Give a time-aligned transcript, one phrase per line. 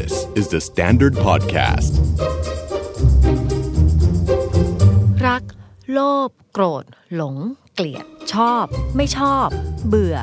[0.00, 1.92] This is the Standard Podcast
[5.26, 5.42] รัก
[5.92, 6.84] โลภ โกรธ
[7.14, 7.36] หลง
[7.74, 8.04] เกลียด
[8.34, 8.64] ชอบ
[8.96, 9.46] ไม่ชอบ
[9.86, 10.16] เบื่อ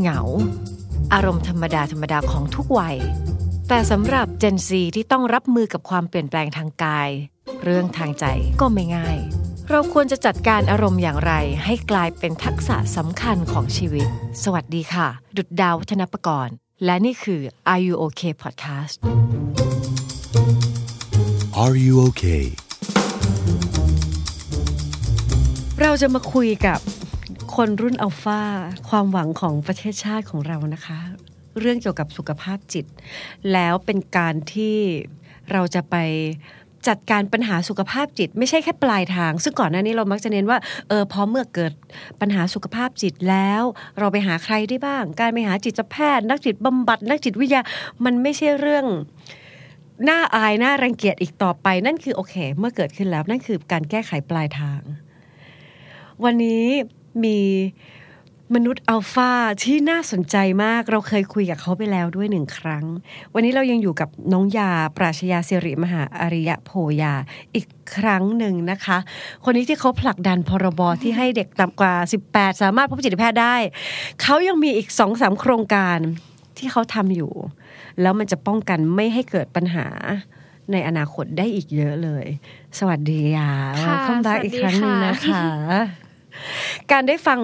[0.00, 0.20] เหงา
[1.12, 2.96] อารมณ์ธรรมดา ธรรมดาของทุกวัย
[3.68, 7.08] แต่สำหรับ Gen Z ที่ต้องรับมือกับความเปลี่ยนแปลงทางกาย
[7.64, 8.24] เรื่องทางใจ
[8.60, 9.18] ก็ไม่ง่าย
[9.70, 11.32] เราควรจะจัดการอารมณ์อย่างไร
[11.64, 14.08] ให้กลายเป็นทักษะสำคัญของชีวิต
[14.42, 17.40] สวัสดีค่ะ ดุดดาววัฒนประกรณ์ และนี่คือ
[17.72, 18.96] Are You Okay Podcast
[21.62, 22.44] Are you okay
[25.80, 26.80] เราจะมาคุยกับ
[27.56, 28.42] คนรุ่นอัลฟา
[28.88, 31.00] ความหวังของประเทศชาติของเรานะคะ
[31.60, 32.86] เรื่องเกี่ยวกับสุขภาพจิต
[33.52, 34.76] แล้วเป็นการที่
[35.52, 35.96] เราจะไป
[36.88, 41.72] จัดการปัญหาสุขภาพจิต ไม่ใช่แค่ปลายทาง ซึ่งก่อนหน้านี้เรามักจะเน้นว่าเออพอเมื่อเกิด
[42.20, 43.62] ปัญหาสุขภาพจิตแล้ว
[43.98, 47.62] เราไปหาใครได้บ้าง การไปหาจิตแพทย์ นักจิตบำบัด นักจิตวิทยา
[48.04, 48.84] มันไม่ใช่เรื่อง
[50.08, 54.80] น่าอายน่ารังเกียจอีกต่อไป นั่นคือโอเค เมื่อเกิดขึ้นแล้วนั่นคือการแก้ไขปลายทาง
[56.24, 56.66] วันนี้
[57.24, 57.38] มี
[58.52, 59.32] มนุษย์อัลฟา
[59.64, 62.84] ที่น่าสนใจมากเราเคยคุยกับเขาไปแล้วด้วยหนึ่งครั้ง
[63.34, 66.70] วันนี้เรายังอยู่กับน้องยา ปราชญาสิริมหาอริยโพ
[67.02, 67.14] ยา
[67.54, 68.98] อีกครั้งหนึ่งนะคะ
[69.44, 71.94] คนนี้ที่เขาผลักดันพรบที่ให้เด็กต่ำกว่า
[72.28, 73.56] 18 สามารถพบจิตแพทย์ได้
[74.22, 75.98] เขายังมีอีกสองสามโครงการ
[76.58, 77.32] ที่เขาทำอยู่
[78.00, 79.86] แล้วมันจะป้องกันไม่ให้เกิดปัญหา
[80.72, 82.26] ในอนาคตได้อีกเยอะเลย
[82.78, 83.50] สวัสดียา
[83.84, 85.46] ค่ะเข้ามาสวัสดีอีกครั้งหนึ่งค่ะนะคะ
[86.92, 87.40] การได้ฟัง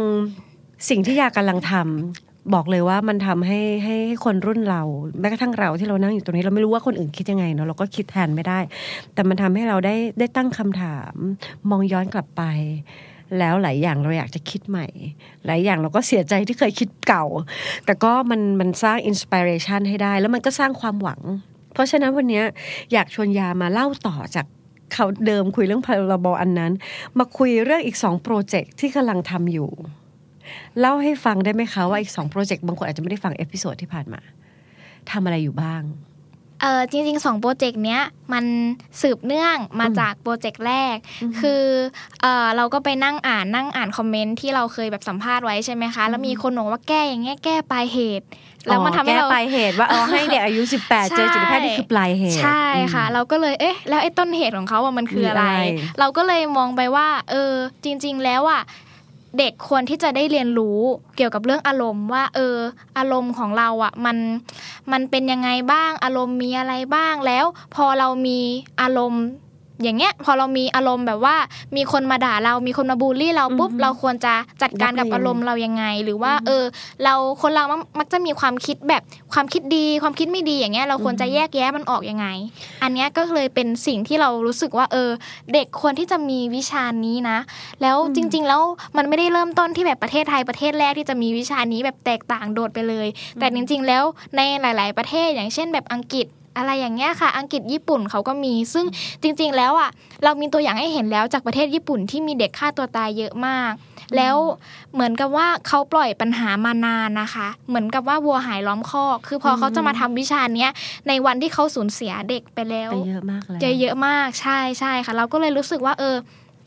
[0.88, 4.82] สิ่งที่ยากำลังทำบอกเลยว่ามันทำให้ให้ให้คนรุ่นเรา
[5.20, 8.58] แม้กระทั่งเราที่เรานั่งอยู่ตรงนี้เราไม่รู้ว่าคนอื่นคิดยังไงเนาะเราก็คิดแทนไม่ได้
[9.14, 11.14] แต่มันทำให้เราได้ได้ตั้งคำถาม
[11.70, 12.42] มองย้อนกลับไป
[13.38, 14.86] แล้วหลายอย่างเราอยากจะคิดใหม่
[15.46, 17.24] หลายอย่างเราก็เสียใจที่เคยคิดเก่า
[17.84, 21.20] แต่ก็มันมันสร้างอินสปิเรชันให้ได้ แล้วมันก็สร้างความหวัง
[21.72, 22.42] เพราะฉะนั้นวันนี้
[22.92, 24.46] อยากชวนยามาเล่าต่อจาก
[24.92, 26.72] เขาเดิมคุยเรื่องพรบอันนั้น
[27.18, 29.70] มาคุยเรื่องอีกสองโปรเจกต์ที่กำลังทำอยู่
[30.80, 34.20] เล่าให้ฟังได้ไหมคะว่าอีกสองโปรเจกต์บางคนอาจจะไม่ได้ฟัง episode ที่ผ่านมา
[35.10, 35.82] ทำอะไรอยู่บ้าง
[36.62, 38.02] เออจริงๆสองโปรเจกต์เนี้ย
[38.32, 38.44] มัน
[39.02, 40.96] สืบเนื่องมาจากโปรเจกต์แรก
[41.40, 41.64] คือ
[42.20, 48.26] เออเราก็ไปนั่งอ่านนั่งอ่านคอมเมนต์ที่เราเคยแบบสัมภาษณ์ไว้ใช่ไหมคะ แล้วมีคนบอกว่าแก้อย่างเงี้ยแก้ปลายเหตุ
[48.66, 57.52] แล้วมันทำให้เราแก้ปลายเหตุว่าเอาให้เด็กอายุ 18 เจอจิตแพทย์นี่คือปลายเหตุ ใช่ค่ะ เราก็เลยเอ๊ะแล้วไอ้ต้นเหตุของเขาอะมันคืออะไรมีอะไร เราก็เลยมองไปว่า เออ
[57.84, 58.62] จริง ๆ แล้วอะ
[59.38, 60.78] เด็กควรที่จะได้เรียนรู้
[61.16, 62.56] เกี่ยวกับเรื่องอารมณ์ว่า เออ
[62.98, 64.16] อารมณ์ของเราอะมัน
[64.92, 68.38] มันเป็นยังไงบ้างอารมณ์มีอะไรบ้างแล้ว พอเรามี
[68.80, 69.24] อารมณ์
[69.82, 71.36] อย่างเงี้ยพอเรามีอารมณ์แบบว่า
[71.76, 76.64] มีคนมาด่าเรา มีคนมาบูลลี่เราปุ๊บอือฮึเราควรจะจัดการกับรับมืออารมณ์เรายังไง หรือว่า เออ
[77.04, 79.02] เราคนเรามักมักจะมีความคิดแบบ
[79.32, 82.26] ความคิดดี ความคิดไม่ดีอย่างเงี้ยเราควรจะแยกแยะมันออกยังไง
[82.82, 85.10] อันเนี้ยก็เลยเป็นสิ่งที่เรารู้สึกว่า เออ
[85.52, 87.38] เด็กควรที่จะมีวิชานี้นะ
[87.82, 88.62] แล้วจริง ๆ แล้ว
[88.96, 93.06] มันไม่ได้เริ่มต้นที่แบบประเทศไทยประเทศแรกที่จะมีวิชานี้แบบแตกต่างโดดไปเลย
[93.40, 94.04] แต่จริง ๆ แล้ว
[94.36, 96.26] ในหลาย ๆ ประเทศอย่างเช่น แบบอังกฤษ
[96.56, 98.86] อะไรอย่างเงี้ยค่ะ อังกฤษญี่ปุ่นเขาก็มี ซึ่ง
[99.22, 99.90] จริง ๆ แล้วอะ
[100.24, 103.72] เรามีตัวอย่างให้เห็นแล้วจากประเทศญี่ปุ่นที่มีเด็กฆ่าตัวตายเยอะมาก
[104.16, 104.36] แล้ว
[104.94, 110.70] เหมือนกับว่าเขาปล่อยปัญหามานานนะคะ เหมือนกับว่าวัวหายล้อมคอก คือพอเขาจะมาทำวิชาเนี้ย
[111.08, 116.16] ในวันที่เขาสูญเสียเด็กไปแล้วไปเยอะมากแล้วเจอเยอะมาก ใช่ใช่ค่ะ เราก็เลยรู้สึกว่าเออ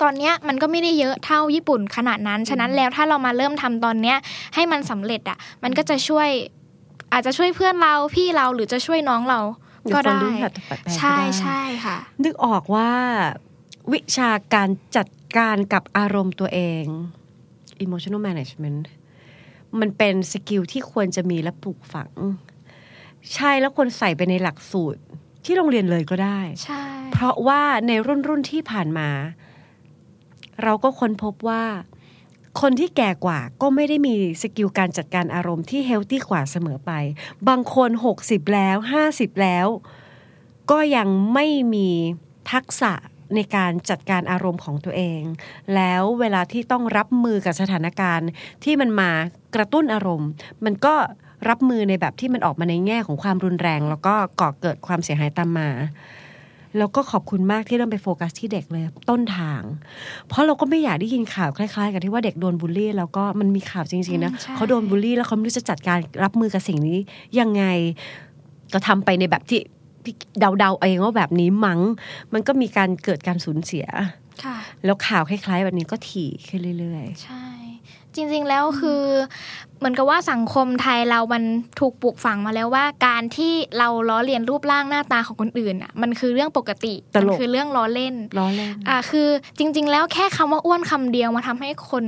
[0.01, 4.17] ตอนเนี้ยมันก็ไม่ได้เยอะเท่าญี่ปุ่นขนาดนั้น ฉะนั้นแล้วถ้าเรามาเริ่มทำตอนเนี้ย
[4.55, 6.29] ให้มันสำเร็จอะ มันก็จะช่วย
[7.13, 9.62] อาจจะช่วยเพื่อนเราพี่เราหรือจะช่วยน้องเราเดี๋ยว
[9.93, 12.91] ก็คนได้รุ่นถัดไปก็ได้ใช่ใช่ค่ะ นึกออกว่า
[13.91, 15.07] วิชาการจัด
[15.37, 16.85] การกับอารมณ์ตัวเอง
[17.85, 18.83] emotional management
[19.79, 22.11] มันเป็น skill ที่ควรจะมีและปลูกฝัง
[23.33, 25.01] ใช่แล้วควรใส่ไปในหลักสูตร
[25.45, 29.09] ที่โรงเรียนเลยก็ได้ ใช่ เพราะว่าในรุ่นรุ่นที่ผ่านมา
[30.63, 31.63] เราก็ค้นพบว่า
[32.61, 36.91] คนที่แก่กว่าก็ไม่ได้มี skill การจัดการอารมณ์ที่ healthy กว่าเสมอไป
[37.47, 37.89] บางคน
[38.21, 38.77] 60 แล้ว
[39.09, 39.67] 50 แล้ว
[40.71, 41.89] ก็ยังไม่มี
[42.51, 42.93] ทักษะ
[43.35, 45.21] ในการจัดการอารมณ์ของตัวเอง
[45.75, 48.29] แล้วเวลาที่ต้องรับมือกับสถานการณ์
[48.63, 49.11] ที่มันมา
[49.55, 50.29] กระตุ้นอารมณ์
[50.65, 50.95] มันก็
[51.49, 55.69] รับมือในแบบที่มันออกมาในแง่ของความรุนแรง แล้วก็ก่อเกิดความเสียหายตามมา
[56.77, 59.61] แล้วก็ขอบคุณมากที่เริ่มไปโฟกัสที่เด็กเลยต้นทาง
[60.27, 66.97] เพราะเราก็ไม่อยากได้ยินข่าวคล้ายๆ กับที่ว่าเด็กโดนบูลลี่ แล้วก็มันมีข่าวจริงๆนะอืมใช่เขาโดนบูลลี่แล้วเขาไม่รู้จะจัดการรับมือกับสิ่งนี้
[67.39, 67.63] ยังไง
[68.73, 69.59] ก็ทำไปในแบบที่
[70.03, 71.79] พี่เดาๆเองว่าแบบนี้มัง้ง
[72.33, 73.87] มันก็มีการเกิดการสูญเสีย
[74.43, 77.45] ค่ะแล้วข่าวคล้ายๆ แบบนี้ก็ถี่ขึ้นเรื่อยใช่
[78.15, 79.01] จริงๆแล้วคือ
[79.83, 81.43] เหมือนกับว่าสังคมไทยเรามัน
[81.79, 89.27] ถูกปลูกฝังมาแล้วว่า การที่เราล้อเลียนรูปร่างหน้าตาของคนอื่นอะมันคือเรื่องปกติตลกมัคือเรื่องล้อเล่นล้อเล่นอ่าคือ
[89.57, 92.05] จริง ๆ แล้วแค่คำว่าอ้วนคำเดียวมาทำให้คน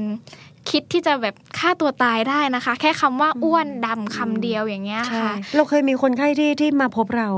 [0.69, 7.29] คิดที่จะแบบฆ่าตัวตายได้นะคะ แค่คำว่าอ้วนดำคำเดียวอย่างเงี้ยใช่ค่ะ เราเคยมีคนไข้ที่ที่มาพบเรา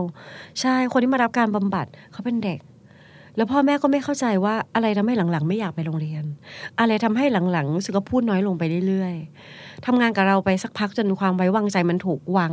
[0.62, 2.60] ใช่คนที่มารับการบำบัดเขาเป็นเด็ก
[3.38, 6.24] แล้วพ่อแม่ก็ไม่เข้าใจว่าอะไรทำให้หลังๆ ไม่อยากไปโรงเรียน
[6.80, 12.52] อะไรทำให้หลังๆรู้สึกว่าพูดน้อยลงไปเรื่อยๆทำงานกับเราไปสักพักจนความไว้วางใจมันถูกวาง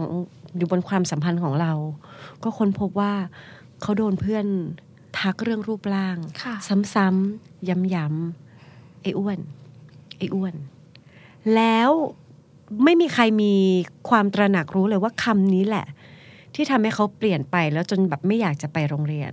[0.56, 1.72] อยู่บนความสัมพันธ์ของเรา
[2.42, 3.12] ก็ค้นพบว่า
[3.82, 4.46] เขาโดนเพื่อน
[5.18, 6.16] ทักเรื่องรูปร่าง
[6.94, 9.38] ซ้ำๆย้ำๆไอ้อ้วน
[10.18, 10.54] ไอ้อ้วน
[11.54, 11.90] แล้ว
[12.84, 13.54] ไม่มีใครมี
[14.08, 15.86] ความตระหนักรู้เลยว่าคำนี้แหละ
[16.54, 19.32] ที่ทำให้เขาเปลี่ยนไปแล้วจนแบบไม่อยากจะไปโรงเรียน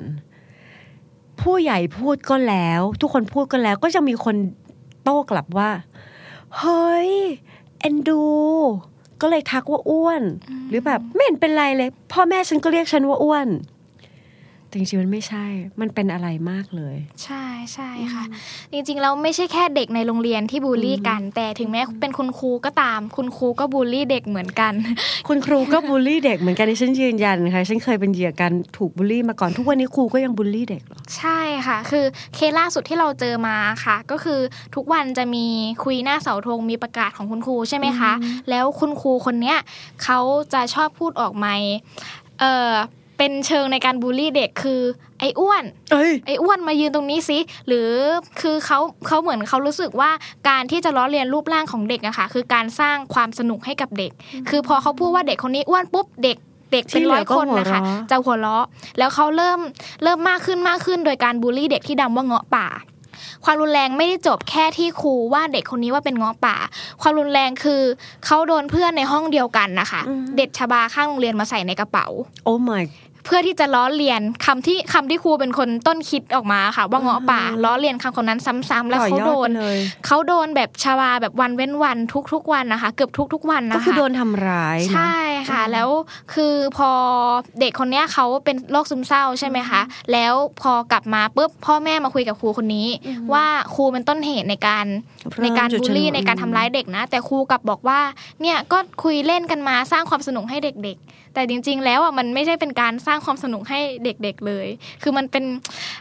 [1.42, 4.36] ผู้ใหญ่พูดก็แล้ว ทุกคนพูดก็แล้ว ก็จะมีคน
[5.04, 5.70] โต้กลับว่า
[6.58, 7.12] เฮ้ย
[7.80, 8.24] เอ็นดู
[9.22, 10.22] ก็เลยทักว่าอ้วน
[10.68, 13.48] หรือแบบไม่เห็นเป็นไรเลย พ่อแม่ฉันก็เรียกฉันว่าอ้วน
[14.72, 15.46] แต่จริงๆมันไม่ใช่
[15.82, 18.24] มันเป็นอะไรมากเลย ใช่ใช่ค่ะ
[18.74, 24.74] จริงๆแล้วไม่ใช่แค่เด็กในโรงเรียนที่บูลลี่กัน แต่ถึงแม้เป็นคุณครูก็ตาม คุณครูก็บูลลี่เด็กเหมือนกัน
[25.28, 34.40] คุณครูก็บูลลี่เด็กเหมือนกันดิฉันยืนยันค่ะฉันเคยเป็นเหยื่อการถูกบูลลี่มาก่อนทุกวันนี้ครูก็ยังบูลลี่เด็กเหรอใช่ค่ะ คือเคสล่าสุดที่เราเจอมาค่ะ ก็คือ
[34.76, 35.46] ทุกวันจะมี
[35.84, 38.12] คุยหน้าเสาธงมีประกาศของคุณครูใช่ไหมคะ
[38.50, 39.58] แล้วคุณครูคนเนี้ย
[40.04, 40.20] เขา
[40.54, 41.54] จะชอบพูดออกมา
[42.40, 42.72] เออ
[43.24, 44.82] เป็นเชิงในการบูลลี่เด็กคือ
[45.20, 47.90] ไอ้อ้วนเอ้ยไอ้อ้วนมายืนตรงนี้สิหรือ
[48.42, 50.12] คือเขาเขาเหมือนเขารู้สึกว่า
[50.50, 54.12] การที่จะล้อเลียนรูปร่างของเด็กอะค่ะคือการสร้างความสนุกให้กับเด็ก
[54.50, 56.38] คือพอเขาพูดว่าเด็กคนนี้อ้วนปุ๊บเด็ก
[56.74, 57.80] เด็กเป็นร้อยคนนะคะ
[58.12, 58.66] จะหัวเราะ
[58.98, 59.60] แล้วเขาเริ่ม
[60.04, 62.68] เริ่มมากขึ้นมากขึ้น โดยการบูลลี่เด็กที่ดำว่าเงาะป่า
[63.46, 66.56] ความรุนแรงไม่ได้จบแค่ที่ครูว่าเด็กคนนี้ว่าเป็นเงาะป่า
[67.02, 67.82] ความรุนแรงคือ
[68.26, 70.02] เขาโดนเพื่อนในห้องเดียวกันนะคะ
[70.36, 72.08] เด็ดชบาข้างโรงเรียนมาใส่ในกระเป๋า
[72.44, 72.84] โอ้ my
[73.26, 78.40] เพื่อที่จะล้อเลียนคำที่คำที่ครูเป็นคนต้นคิดออกมาค่ะ ว่าเงาะป่าล้อเลียนคำคนนั้น
[78.70, 81.98] ซ้ำๆแล้วต่อยเขาอดโดนไปเลยเขาโดนแบบชาวาแบบวันเว้นวัน
[82.34, 85.16] ทุกๆวันนะคะ เกือบทุกๆวันนะคะก็คือโดนทำร้ายนะใช่
[85.50, 85.90] ค่ะ แล้ว
[86.34, 86.90] คือพอ
[87.60, 89.82] เด็กคนเนี้ยเขาเป็นโรคซึมเศร้าใช่ไหมคะ
[90.12, 92.88] แล้วพอกลับมาปุ๊บพ่อแม่มาคุยกับครูคนนี้
[93.34, 93.46] ว่า
[93.76, 94.86] ครูเป็นต้นเหตุในการ
[95.38, 98.00] เริ่มในการจุดบูลลี่ชนวนในการทำร้ายเด็กนะ แต่ครูกลับบอกว่า
[98.42, 104.68] เนี่ยก็คุยเล่นกันมาสร้างความสนุกให้เด็กๆ แต่จริง ๆ แล้วอะมันไม่ใช่เป็นการสร้างความสนุกให้เด็กๆเลย
[105.04, 105.46] คือมันเป็น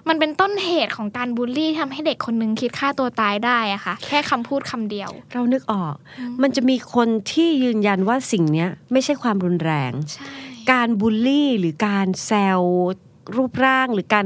[0.09, 5.94] มันเป็นต้นเหตุของการบูลลี่ทำให้เด็กคนนึงคิดฆ่าตัวตายได้อะค่ะ แค่คำพูดคำเดียว เรานึกออก
[6.43, 10.27] มันจะมีคนที่ยืนยันว่าสิ่งเนี้ยไม่ใช่ความรุนแรงใช่
[10.73, 12.61] การบูลลี่หรือการแซว
[13.37, 14.25] รูปร่างหรือการ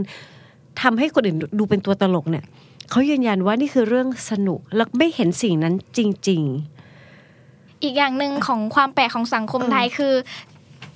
[0.82, 2.44] ทำให้คนอื่นดูเป็นตัวตลกเนี่ย
[2.90, 5.98] เขายืนยันว่านี่คือเรื่องสนุกแล้วไม่เห็นสิ่งนั้นจ
[6.30, 6.44] ริง
[7.82, 10.14] อีกอย่างหนึ่งของความแปลกของสังคมไทยคือ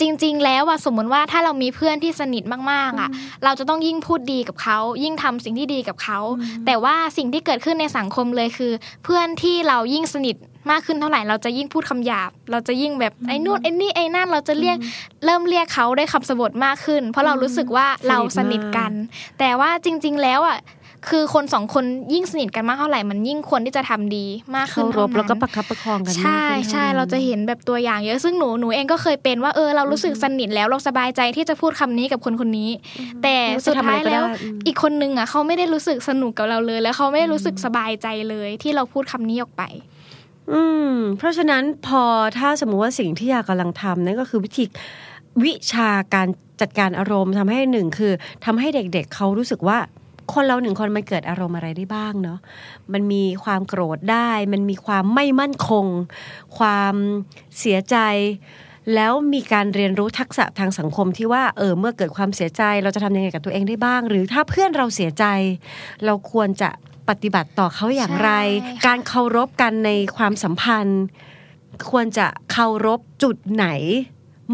[0.01, 2.43] จริง ๆ แล้วอะสมมติว่าถ้าเรามีเพื่อนที่สนิท
[2.73, 3.09] มากๆอะ
[3.45, 6.19] เราจะต้องยิ่งพูดดีกับเขายิ่งทำสิ่งที่ดีกับเขา
[6.67, 8.73] แต่ว่าสิ่งที่เกิดขึ้นในสังคมเลยคือ
[9.05, 10.37] เพื่อนที่เรายิ่งสนิท
[10.71, 14.77] มากขึ้นเท่าไหร่เราจะยิ่งพูดคำหยาบ เราจะยิ่งแบบไอ้นู่นไอ้นี่ไอ้นั่นเราจะเรียก
[15.25, 18.93] เริ่มเรียกเขาด้วยคำสบทมากขึ้น เพราะเรารู้สึกว่าเราสนิทกัน
[19.39, 20.59] แต่ว่าจริง ๆ แล้วอะ
[21.09, 32.71] คือคนสองคนยิ่งสนิทกันมากเท่าไหร่มันยิ่งควรที่จะทำดีมากๆขึ้เคานรเท่าพนั้นแล้วก็ประคับประคองกันมากใช่ขึ้นใช่ท่นั้นเราจะเห็นแบบตัวอย่างเยอะซึ่งหนูหนูเองก็เคยเป็นว่าเออเรารู้สึกสนิทแล้วเราสบายใจที่จะพูดคำนี้กับคนคนนี้
[33.23, 33.37] แต่
[33.67, 34.23] สุดท้ายแล้ว
[34.67, 39.63] อีกคนนึงอะเขาไม่ได้รู้สึกสนุกกับเราเลย แล้วเขาไม่ได้รู้สึกสบายใจเลยที่เราพูดคำนี้ออกไป
[40.53, 42.03] อืม เพราะฉะนั้นพอ
[42.39, 44.65] ถ้าสมมุติว่าสิ่งที่อยากกำลังทำนั่นก็คือวิธี
[45.45, 46.29] วิชาการ
[46.61, 48.13] จัดการอารมณ์ทำให้หนึ่งคือ
[48.45, 49.79] ทำให้เด็กๆเขารู้สึกว่า
[50.33, 52.39] คนเราหนึ่งคนมันเกิดอารมณ์อะไรได้บ้างเนาะ
[52.93, 55.87] มันมีความโกรธได้ มันมีความไม่มั่นคง
[56.59, 56.95] ความ
[57.59, 57.97] เสียใจ
[58.95, 65.25] แล้วมีการเรียนรู้ทักษะทางสังคมที่ว่าเออเมื่อเกิดความเสียใจ เราจะทำยังไงกับตัวเองได้บ้าง หรือถ้าเพื่อนเราเสียใจ
[66.05, 66.71] เราควรจะ
[67.09, 68.31] ปฏิบัติต่อเขาอย่างไร
[68.63, 71.03] ใช่ค่ะการเคารพกันในความสัมพันธ์
[71.91, 73.67] ควรจะเคารพจุดไหน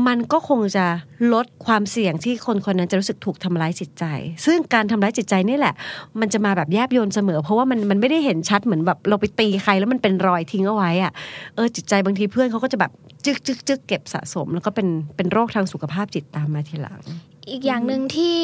[0.07, 0.87] มันก็คงจะ
[1.33, 4.05] ลดความเสี่ยงที่คนคนนั้นจะรู้สึกถูกทำร้ายจิตใจ
[4.47, 5.75] ซึ่งการทำร้ายจิตใจนี่แหละ
[6.21, 11.13] มันจะมาแบบแยบยลเสมอ เพราะว่ามันมันไม่ได้เห็นชัดเหมือนแบบเราไปตีใครแล้วมันเป็นรอยทิ้งเอาไว้อะ
[11.55, 12.93] เออจิตใจบางทีเพื่อนเขาก็จะแบบ
[13.25, 17.00] จึกจึกจึกเก็บสะสม แล้วก็เป็นเป็นโรคทางสุขภาพจิตตามมาทีหลัง
[17.50, 18.37] อีกอย่างหนึ่งที่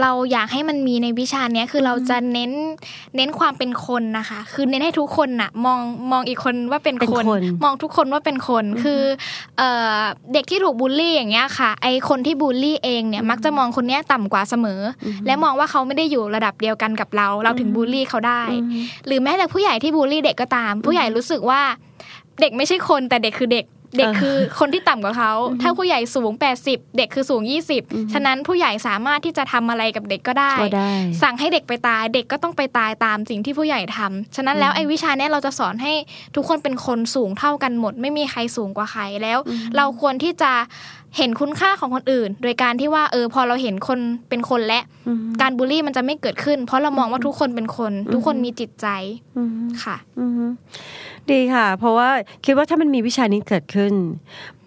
[0.00, 2.52] เราอยากให้มันมีในวิชาเนี้ยคือเราจะเน้น
[3.16, 5.80] เน้นความเป็นคนนะคะ คือเน้นให้ทุกคนน่ะมอง
[6.12, 9.00] มองอีกคนว่าเป็นเป็นคนคน มองทุกคนว่าเป็นคนคือ
[9.58, 9.98] เอ่อ
[10.32, 18.42] เด็กที่ถูกบูลลี่อย่างเงี้ยค่ะ ไอคนที่บูลลี่เองเนี่ยมักจะมองคนเนี้ยต่ำกว่าเสมออและมองว่าเขาไม่ได้อยู่ระดับเดียวกันกับเรา เราถึงบูลลี่เขาได้
[19.06, 21.62] หรือแม้แต่ผู้ใหญ่ที่บูลลี่เด็กก็ตาม ผู้ใหญ่รู้สึกว่า
[22.40, 23.64] เด็กไม่ใช่คนแต่เด็กคือเด็ก
[23.98, 26.32] เด็กคือคนที่ต่ำกว่าเขา ถ้าผู้ใหญ่สูง
[26.64, 27.42] 80 เด็กคือสูง
[27.78, 30.90] 20 ฉะนั้นผู้ใหญ่สามารถที่จะทำอะไรกับเด็กก็ได้ก็ได้
[31.22, 35.92] สั่งให้เด็กไปตาย เด็กก็ต้องไปตายตามสิ่งที่ผู้ใหญ่ทำฉะนั้นแล้วไอ้วิชาเนี้ยเราจะสอนให้
[36.34, 39.38] ทุกคนเป็นคนสูงเท่ากันหมด ไม่มีใครสูงกว่าใครแล้ว
[39.76, 40.52] เราควรที่จะ
[41.16, 48.86] เห็นคุณค่าของคนอื่น โดยการที่ว่าเออพอเราเห็นคนเป็นคนและอืมการบูลลี่มันจะไม่เกิดขึ้น เพราะเรามองว่าทุกคนเป็นคน ทุกคนมีจิตใจ
[49.36, 49.50] อืม
[49.82, 50.48] ค่ะอืม
[51.30, 52.08] ดีค่ะ เพราะว่า
[52.44, 53.94] คิดว่าถ้ามันมีวิชานี้เกิดขึ้น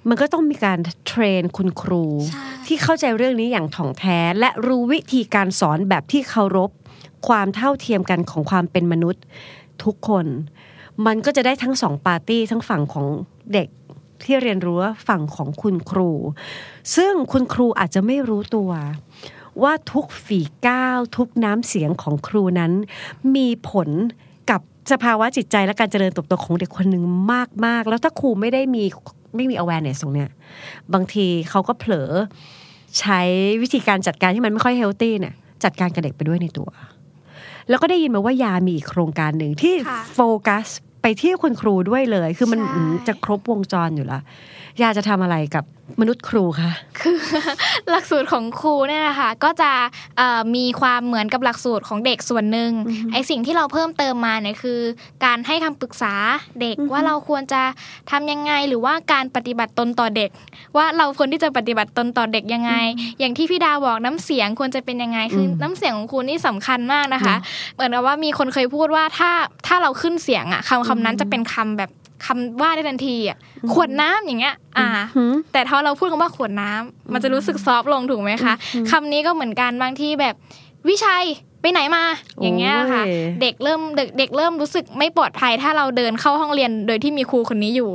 [0.09, 6.71] มันก็ต้องมีการเทรนคุณครูใช่ที่เข้าใจเรื่องนี้อย่างถ่องแท้ และรู้วิธีการสอนแบบที่เคารพ
[7.27, 9.23] ความเท่าเทียมกันของความเป็นมนุษย์
[9.83, 10.25] ทุกคน
[11.05, 13.05] มันก็จะได้ทั้งสองปาร์ตี้ทั้งฝั่งของ
[13.53, 13.67] เด็ก
[14.25, 16.11] ที่เรียนรู้ว่าฝั่งของคุณครู
[16.95, 18.71] ซึ่งคุณครูอาจจะไม่รู้ตัว
[19.63, 22.71] ว่าทุกฝีก้าวทุกน้ำเสียงของครูนั้น
[23.35, 23.89] มีผล
[24.49, 24.61] กับ
[24.91, 27.03] สภาวะจิตใจและการเจริญเติบโตของเด็กคนหนึ่ง
[27.65, 28.83] มาก ๆ แล้วถ้าครูไม่ได้มี
[29.35, 30.29] ไม่มี awareness ตรงเนี้ย
[30.93, 32.09] บางทีเขาก็เผลอ
[32.99, 33.21] ใช้
[33.61, 36.69] วิธีการจัดการที่มันไม่ค่อยเฮลตี้เนี่ยจัดการกับเด็กไปด้วยในตัว
[37.69, 40.67] แล้วก็ได้ยินมาว่ายามีอีกโครงการหนึ่งที่ค่ะโฟกัส
[41.01, 44.21] ไปที่คุณครูด้วยเลย คือมันใช่อืมจะครบวงจรอยู่แล้ว
[44.81, 45.65] ยาจะทำอะไรกับ
[46.01, 47.17] มนุษย์ครูคะคือ
[47.89, 49.71] หลักสูตรของครูเนี่ยนะคะก็จะ
[50.17, 52.71] เอ่อมีความเหมือนกับหลักสูตรของเด็กส่วนหนึ่ง
[53.13, 54.79] ไอสิ่งที่เราเพิ่มเติมมาเนี่ยคือ
[55.25, 56.13] การให้คำปรึกษา
[56.61, 57.61] เด็กว่าเราควรจะ
[58.11, 60.29] ทำยังไงหรือว่าการปฏิบัติตนต่อเด็ก
[60.77, 62.73] ว่าเราควรที่จะปฏิบัติตนต่อเด็กยังไง
[63.19, 67.35] อย่างที่พี่ดาบอกน้ำเสียงควรจะเป็นยังไงคืออน้ำเสียงของครูนี่สำคัญมากนะคะ
[67.75, 69.31] เหมือนกับว่ามีคนเคยพูดว่าถ้า
[69.67, 71.91] ถ้าเราขึ้นเสียงอะคำคำนั้นจะเป็นคำแบบ
[72.25, 73.37] คำว่าได้ทันทีอะ
[73.73, 78.53] ขวดน้ำอย่างเงี้ย อ่าหืมแต่ถ้าเราพูดคำว่าขวดน้ำมันจะรู้สึกซอฟต์ลงถูกไหมคะ
[78.91, 80.35] คำนี้ก็เหมือนกันบางที่แบบ
[80.89, 81.25] วิชัย
[81.61, 82.03] ไปไหนมา
[82.41, 87.89] อย่างเงี้ยค่ะโอ้ยเด็กเริ่มเด็กเด็กเริ่มรู้สึกไม่ปลอดภัยถ้าเราเดินเข้าห้องเรียนโดยที่มีครูคนนี้อยู่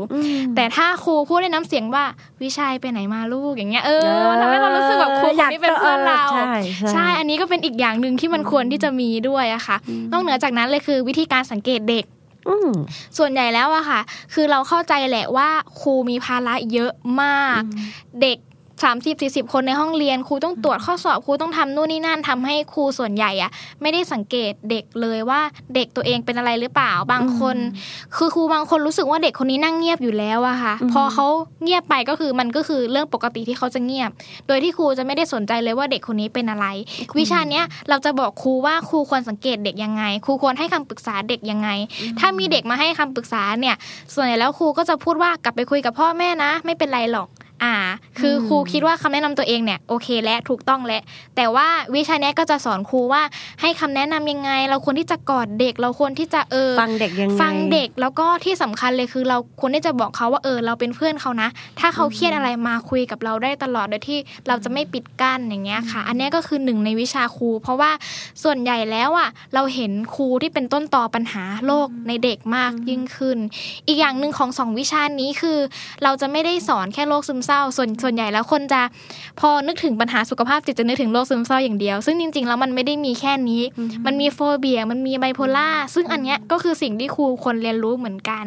[0.56, 2.04] แต่ถ้าครูพูดในน้ำเสียงว่า
[2.42, 9.76] วิชัยไปไหนมาลูกอย่างเงี้ยเออมันทำให้เรารู้สึกแบบครูคนนี้เป็นเพื่อนเราใช่ใช่ใช่อันนี้ก็เป็นอีกอย่างหนึ่งที่มันควรที่จะมีด้วยอะค่ะ
[10.12, 12.13] นอกเหนือจากนั้นเลยคือวิธีการสังเกตเด็กอืม
[13.18, 14.00] ส่วนใหญ่แล้วอะค่ะ
[14.34, 15.48] คือเราเข้าใจแหละว่า
[15.80, 17.62] ครูมีภาระเยอะมาก
[18.22, 18.38] เด็ก
[18.82, 23.50] 30 40คนในห้องเรียนครูต้องตรวจข้อสอบครูต้องทำนู่นนี่นั่นทำให้ครูส่วนใหญ่อะ
[23.82, 25.40] ไม่ได้สังเกตเด็กเลยว่า
[25.74, 27.56] เด็กตัวเองเป็นอะไรหรือเปล่าบางคน
[28.16, 31.26] คือครูบางคนรู้สึกว่าเด็กคนนี้นั่งเงียบอยู่แล้วอะค่ะ พอเขา
[31.62, 34.10] เงียบไปก็คือมันก็คือเรื่องปกติที่เขาจะเงียบ
[34.46, 36.66] โดยที่ครูจะไม่ได้สนใจเลยว่าเด็กคนนี้เป็นอะไร
[37.18, 41.68] วิชาเนี้ยเราจะบอกครูว่าครูควรสังเกตเด็กยังไง ครูควรให้คำปรึกษาเด็กยังไง
[42.20, 43.76] ถ้ามีเด็กมาให้คำปรึกษาเนี่ย
[44.14, 47.28] ส่วนใหญ่แล้วครูก็จะพูดว่ากลับไปคุยกับพ่อแม่นะ ไม่เป็นไรหรอก
[47.62, 47.76] อ่า
[48.20, 51.02] คือครูคิดว่าคำแนะนำตัวเองเนี่ยโอเคและถูกต้องและ
[51.36, 53.22] แต่ว่าวิชาเนี้ยก็จะสอนครูว่า
[53.60, 61.48] ให้คำแนะนำยังไง เราควรที่จะกอดเด็ก เราควรที่จะเออฟังเด็กยังไงฟังเด็กแล้วก็ที่สำคัญเลยคือเราควรที่จะบอกเขาว่าเออ เราเป็นเพื่อนเขานะ
[61.80, 64.18] ถ้าเขาเครียดอะไรมาคุยกับเราได้ตลอดโดยที่
[64.48, 67.90] เราจะไม่ปิดกั้นอย่างเงี้ยค่ะ อันเนี้ยก็คือหนึ่งในวิชาครู เพราะว่า
[68.42, 73.38] ส่วนใหญ่แล้วอะเราเห็นครูที่เป็นต้นตอปัญหาโรคในเด็กมากยิ่งขึ้น
[73.86, 75.58] อีกอย่างหนึ่งของสองวิชานี้คือ
[76.04, 78.80] เราจะไม่ได้สอนแค่โรคซึมเศร้าส่วนส่วนใหญ่แล้วคนจะ
[79.40, 83.62] พอนึกถึงปัญหาสุขภาพจิตจะนึกถึงโรคซึมเศร้าอย่างเดียว ซึ่งจริงๆแล้วมันไม่ได้มีแค่นี้
[84.06, 88.44] มันมี phobia มันมีไบโพล่าซึ่งอันเนี้ยก็คือสิ่งที่ครูควรเรียนรู้เหมือนกัน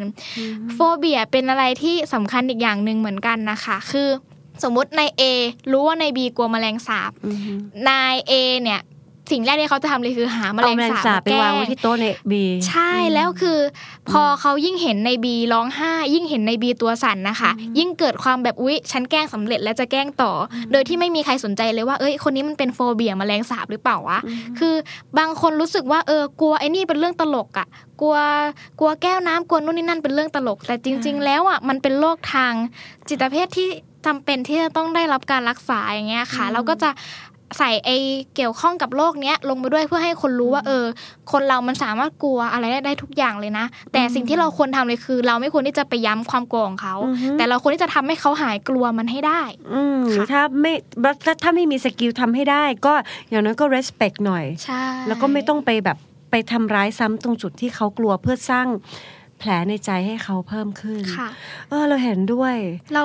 [0.74, 4.08] phobia เป็นอะไรที่สำคัญอีกอย่างหนึ่งเหมือนกันนะคะคือ
[4.62, 5.22] สมมุตินาย A
[5.72, 7.12] รู้ว่านาย B กลัวแมลงสาบ
[7.88, 8.80] นาย A เนี่ย
[9.30, 13.58] สิ่งแรกที่เขาจะทำเลยคือหาแมลเอางแมลงสาบสาบมาไปแกล้วางไว้งที่โต๊ะในบีใช่แล้วคือ
[14.10, 24.18] พอเขายิ่งเห็นในบีร้องไห้ยิ่งเห็นในบีตัวสั่นนะคะ ยิ่งเกิดความแบบอุ๊ยฉันแกล้งสำเร็จแล้วจะแกล้งต่ออโดยที่ไม่มีใครสนใจเลยว่าเอ้ยคนนี้มันเป็นโฟเบียแมลงสาบหรือเปล่าวะ
[24.58, 24.74] คือ
[25.18, 27.68] บางคนรู้สึกว่าเออกลัวไอ้นี่เป็นเรื่องตลกอะ
[28.00, 28.16] กลัว
[28.78, 32.52] กลัวแก้วน้ำกลัวนู่นนี่นั่นเป็นเรื่องตลก แต่จริง ๆ แล้วอะมันเป็นโรคทาง
[33.08, 33.68] จิตเภทที่
[34.06, 36.90] จำเป็นที่จะต้องได้รับการรักษาอย่างเงี้ยค่ะ เราก็จะ
[37.58, 37.90] ใส่ไอ
[38.36, 40.84] เกี่ยวข้องกับโรคเนี้ยลงไปด้วยเพื่อให้คนรู้ว่า เออ
[41.32, 46.94] คนเรามันสามารถกลัวอะไรได้ได้ทุกอย่างเลยนะ แต่สิ่งที่เราควรทำเลยคือ เราไม่ควรที่จะไปย้ำความกลัวของเขา
[47.38, 50.72] แต่เราควรที่จะทำให้เขาหายกลัวมันให้ได้ อืมค่ะถ้าไม่
[51.24, 52.92] ถ้าถ้าไม่มีสกิลทำให้ได้ ก็
[53.28, 55.98] อย่างน้อยก็ respect หน่อยใช่แล้วก็ไม่ต้องไปแบบ
[56.30, 58.66] ไปทำร้ายซ้ำตรงจุดที่เขากลัวเพื่อสร้าง
[59.38, 61.28] แผลในใจให้เขาเพิ่มขึ้นค่ะ
[61.68, 62.54] เออเราเห็นด้วย
[62.94, 63.02] เรา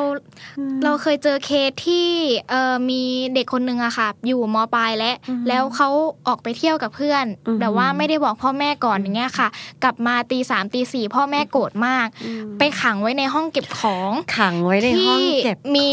[0.83, 2.07] เราเคยเจอเคสที่
[2.49, 3.01] เอ่อมี
[3.33, 5.15] เด็กคนหนึ่งอะค่ะ อยู่มปลายและ
[5.47, 5.89] แล้วเขา
[6.27, 9.47] ออกไปเที่ยวกับเพื่อนอือฮึแต่ว่าไม่ได้บอกพ่อแม่ก่อนอย่างเงี้ยค่ะ
[9.83, 12.07] กลับมาตีสามตีสี่พ่อแม่โกรธมาก
[12.59, 15.91] ไปขังไว้ในห้องเก็บของขังไว้ในห้องที่เก็บมี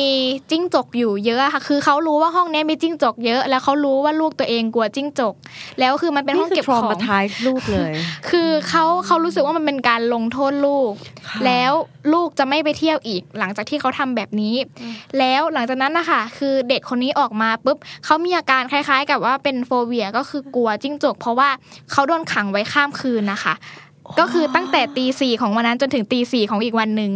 [0.50, 5.34] จิ้งจกอยู่เยอะอะค่ะ คือเขารู้ว่าห้องเนี้ยมีจิ้งจกเยอะ แล้วเขารู้ว่าลูกตัวเองกลัวจิ้งจก
[5.80, 7.92] แล้วคือมันเป็นห้องเก็บทรของมาทายลูกเลย
[8.30, 10.92] คือเขาเขารู้สึกว่ามันเป็นการลงโทษลูก
[11.28, 11.72] ค่ะแล้ว
[12.12, 14.54] ลูกจะไม่ไปเที่ยวอีก หลังจากที่เขาทำแบบนี้
[15.18, 21.50] แล้วหลังจากนั้นนะคะคือเด็กคนนี้ออกมาปุ๊บเขามีอาการคล้ายๆ กับว่าเป็นโฟเบียก็คือกลัวจิ้งจก เพราะว่า
[21.92, 23.54] เขาโดนขังไว้ข้ามคืนนะคะ
[24.20, 27.12] ก็คือตั้งแต่ตีสี่ของวันนั้นจนถึงตีสี่ของอีกวันหนึ่ง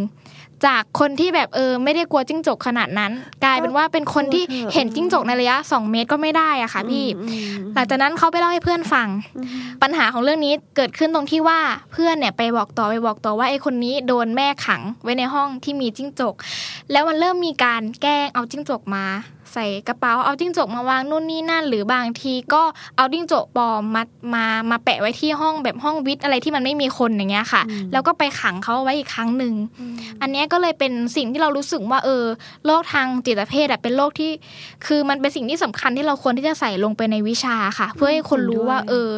[0.66, 3.12] จากคนที่แบบเออไม่ได้กลัวจิ้งจกขนาดนั้น
[3.44, 4.44] กลายเป็นว่าเป็นคนที่
[4.74, 7.06] เห็นจิ้งจกในระยะ 2 เมตรก็ไม่ได้อะค่ะพี่
[7.74, 9.08] หลังจากนั้นเขาไปเล่าให้เพื่อนฟัง
[9.82, 11.60] ปัญหาของเรื่องนี้เกิดขึ้นตรงที่ว่า
[11.92, 16.34] เพื่อนเนี่ยไปบอกต่อไปบอกต่อว่าไอ้คนนี้โดนแม่ขังไว้ในห้องที่มีจิ้งจก
[16.92, 19.04] แล้วมันเริ่มมีการแกล้งเอาจิ้งจกมา
[19.54, 22.62] ใส่กระเป๋าเอาจิ้งจกมาวางนู่นนี่นั่น หรือบางทีก็
[22.96, 24.02] เอาจิ้งจกปลอมมา
[24.34, 29.54] มามาแปะไว้ที่ห้องแบบห้องวิทย์อะไรที่มันไม่มีคนอย่างเงี้ยค่ะ แล้วก็ไปขังเขาไว้อีกครั้งหนึ่ง
[30.20, 32.24] อันเนี้ยก็เลยเป็นสิ่งที่เรารู้สึกว่าเออ
[32.66, 34.30] โรคทางจิตเภทอะเป็นโรคที่
[34.86, 39.08] คือมันเป็นสิ่งที่สำคัญที่เราควรที่จะใส่ลงไปในวิชาค่ะ เพื่อให้คนรู้ว่า เออ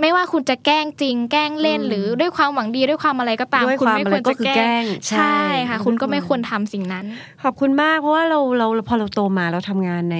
[0.00, 7.04] ไม่ว่าคุณจะแกล้งจริง แกล้งเล่นหรือด้วยความหวังดีด้วยความอะไรก็ตามด้วยคุณความไม่อะคไรวรก็จะคือแกแกล้ล้งงใช่ค่ะ คุณก็ไม่ด้วยควรทำสิ่งนั้น
[7.42, 10.18] ขอบคุณมากเพราะว่าเราเราพอเราโตมาเราทำงานใน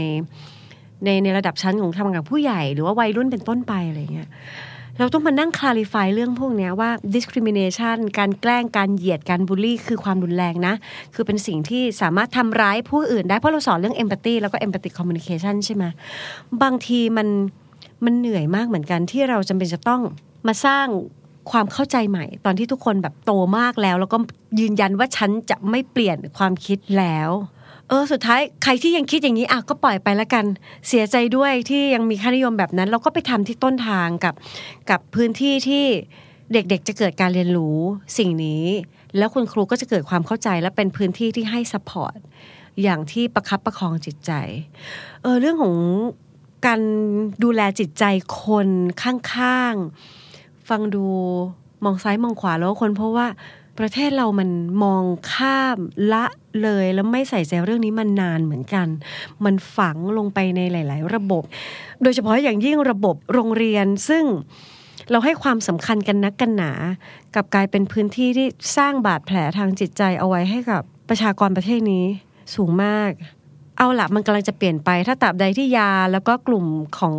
[1.05, 4.31] ในในระดับชั้นของทำงานกับผู้ใหญ่หรือว่าวัยรุ่นเป็นต้นไปอะไรเงี้ย
[4.99, 10.75] เราต้องมานั่งคลาริฟายเรื่องพวกเนี้ยว่า discrimination การแกล้งการเหยียดการบูลลี่คือความรุนแรงนะ
[11.15, 15.85] คือเป็นสิ่งที่สามารถทำร้ายผู้อื่นได้ เพราะเราสอนเรื่อง empathy แล้วก็ empathic communication ใช่ไหม
[16.63, 17.29] บางทีมัน
[18.05, 20.03] มันเหนื่อยมากเหมือนกันที่เราจำเป็นจะต้อง
[20.47, 20.87] มาสร้าง
[21.51, 24.19] ความเข้าใจใหม่ ตอนที่ทุกคนแบบโตมากแล้ว แล้วก็
[24.61, 27.31] ยืนยันว่าฉันจะไม่เปลี่ยนความคิดแล้ว
[27.89, 30.45] เออสุดท้ายใครที่ยังคิดอย่างนี้อะก็ปล่อยไปแล้วกัน
[30.89, 34.35] เสียใจด้วยที่ยังมีค่านิยมแบบนั้น เราก็ไปทำที่ต้นทางกับ
[34.91, 35.85] กับพื้นที่ที่
[36.53, 37.79] เด็กๆ จะเกิดการเรียนรู้
[38.19, 38.65] สิ่งนี้
[39.19, 42.19] แล้วคุณครูก็จะเกิดความเข้าใจและเป็นพื้นที่ที่ให้สปอร์ต
[42.83, 44.33] อย่างที่ประคับประคองจิตใจ
[45.23, 45.75] เออเรื่องของ
[46.67, 46.81] การ
[47.45, 48.05] ดูแลจิตใจ
[48.43, 48.69] คน
[49.03, 51.05] ข้างๆ ฟังดู
[51.85, 53.27] มองซ้ายมองขวาแล้วคนเพราะว่า
[53.79, 54.51] ประเทศเรามัน
[54.85, 55.79] มองข้าม
[56.13, 56.25] ละ
[56.63, 58.89] เลยแล้วไม่ใส่ใจเรื่องนี้มันนานเหมือนกัน
[59.45, 61.43] มันฝังลงไปในหลาย ๆ ระบบ
[62.03, 64.25] โดยเฉพาะอย่างยิ่งระบบโรงเรียนซึ่ง
[65.11, 66.73] เราให้ความสำคัญกันนักกันหนา
[67.35, 68.47] กับกลายเป็นพื้นที่ที่
[68.77, 72.05] สร้างบาดแผลทางจิตใจเอาไว้ให้กับประชากรประเทศนี้
[72.55, 73.11] สูงมาก
[73.79, 76.67] เอาละมันกำลังจะเปลี่ยนไป ถ้าตราบใดที่ยาแล้วก็กลุ่ม
[76.99, 77.15] ของ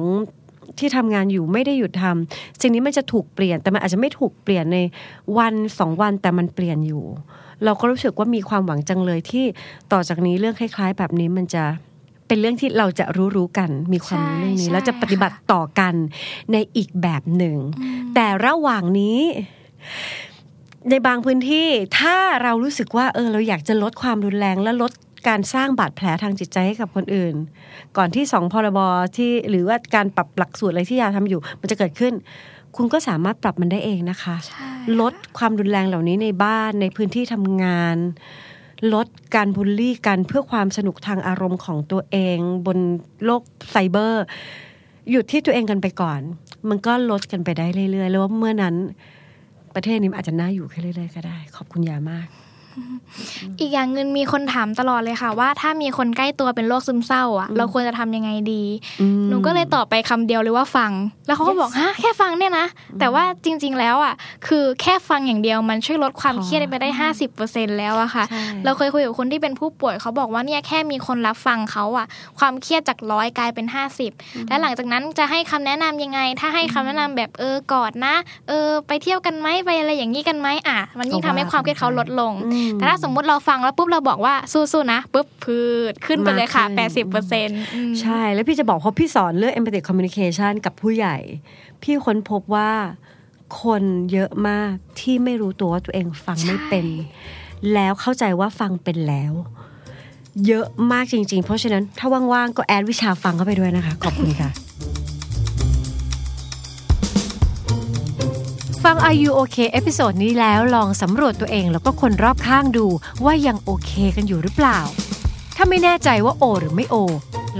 [0.80, 4.78] ที่ทำงานอยู่ไม่ได้หยุดทำสิ่งนี้มันจะถูกเปลี่ยนแต่มันอาจจะไม่ถูกเปลี่ยนใน
[5.38, 7.04] วันสองวันแต่มันเปลี่ยนอยู่
[7.64, 9.46] เราก็รู้สึกว่ามีความหวังจังเลยที่
[9.92, 11.64] ต่อจากนี้เรื่องคล้าย ๆ แบบนี้มันจะ
[12.28, 15.94] เป็นเรื่องที่เราจะรู้รู้ๆกันมีความรู้เรื่องนี้ใช่แล้วจะปฏิบัติต่อกัน
[16.52, 17.58] ในอีกแบบหนึ่ง
[18.16, 19.20] แต่ระหว่างนี้
[20.90, 21.68] ในบางพื้นที่
[22.00, 24.92] ถ้าเรารู้สึกว่าเออเราอยากจะลดความรุนแรงและลด
[25.28, 27.36] การสร้างบาดแผลทางจิตใจให้กับคนอื่น
[27.98, 28.80] ก่อนที่สองพรบ
[29.18, 32.14] ที่หรือว่าการปรับหลักสูตรอะไรที่ยาทำอยู่ มันจะเกิดขึ้น
[32.76, 34.68] คุณก็สามารถปรับมันได้เองนะคะใช่
[35.00, 37.98] ลดความรุนแรงเหล่านี้ในบ้านในพื้นที่ทำงาน
[38.94, 42.78] ลดการบูลลี่กันเพื่อความสนุกทางอารมณ์ของตัวเอง บน
[43.26, 44.24] โลกไซเบอร์
[45.12, 46.20] หยุดที่ตัวเองกันไปก่อน
[46.70, 48.76] มันก็ลดกันไปได้เรื่อยๆ แล้วว่าเมื่อนั้น
[49.76, 52.28] ประเทศนี้มันอาจจะน่าอยู่ขึ้นเรื่อยๆก็ได้ ขอบคุณยามาก
[53.60, 58.64] อีกอย่างหนึงมีคนถามตลอดเลยค่ะ ว่าถ้ามีคนใกล้ตัวเป็นโรคซึมเศร้าอะ เราควรจะทำยังไงดี
[59.02, 60.92] อืมหนูก็เลยตอบไปคำเดียวเลยว่าฟัง
[61.28, 62.68] แล้วเขาก็บอกฮะแค่ฟังเนี่ยนะ
[63.00, 64.14] แต่ว่าจริง ๆ แล้วอะ
[64.48, 72.06] คือแค่ฟังอย่างเดียวมันช่วยลดความพอเครียดไปได้ห้าสิบเปอร์เซ็นแล้วอะค่ะใช่เราเคยคุยกับคนที่เป็นผู้ป่วยเขาบอกว่าเนี่ยแค่มีคนรับฟังเขาอะ
[72.40, 74.12] ความเครียดจากร้อยกลายเป็นห้าสิบ
[74.50, 78.16] และหลังจากนั้นจะให้คำแนะนำยังไง ถ้าให้คำแนะนำแบบเออกอดนะ
[78.48, 85.60] เออ ไปเที่ยวกันไหมไปอะไรอย่างนี้กันไหมอะ มันยิ่งทำให้ความเครียดเขาลดลงอืมแต่ถ้าสมมุติเราฟังแล้วปุ๊บเราบอกว่าสู้ๆนะปุ๊บพื
[85.92, 87.60] ดขึ้นไปเลยค่ะมากขึ้นแปดสิบเปอร์เซ็นต์
[88.02, 91.18] ใช่ แล้วพี่จะบอกเพราะพี่สอนเรื่อง empathic communication กับผู้ใหญ่
[91.84, 92.72] พี่ค้นพบว่า
[93.62, 96.86] คนเยอะมากที่ไม่รู้ตัวว่าตัวเองฟังไม่เป็น
[97.74, 99.34] แล้วเข้าใจว่าฟังเป็นแล้ว
[100.48, 104.50] เยอะมากจริง ๆ เพราะฉะนั้นถ้าว่างๆก็ add วิชาฟังเข้าไปด้วยนะคะ ขอบคุณค่ะ
[108.86, 112.86] ฟัง Are You OK episode นี้แล้วลองสำรวจตัวเองแล้วก็คนรอบข้างดู
[113.26, 114.80] ว่ายังโอเคกันอยู่หรือเปล่า
[115.56, 116.96] ถ้าไม่แน่ใจว่าโอ หรือไม่โอ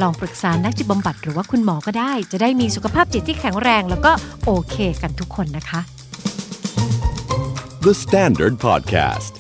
[0.02, 4.12] ลองปรึกษานักจิตบำบัดหรือว่าคุณหมอก็ได้ จะได้มีสุขภาพจิตที่แข็งแรง แล้วก็
[4.46, 5.80] โอเคกันทุกคนนะคะ
[7.86, 9.34] The Standard Podcast.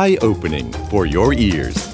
[0.00, 1.91] Eye opening for your ears.